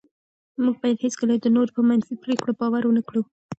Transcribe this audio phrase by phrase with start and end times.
[0.63, 3.21] موږ باید هېڅکله د نورو په منفي پرېکړو باور ونه کړو.